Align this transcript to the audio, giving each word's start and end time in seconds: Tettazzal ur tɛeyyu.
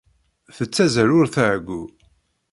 Tettazzal 0.55 1.09
ur 1.19 1.25
tɛeyyu. 1.33 1.81